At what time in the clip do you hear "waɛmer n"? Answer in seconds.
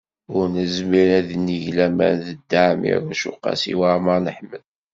3.79-4.27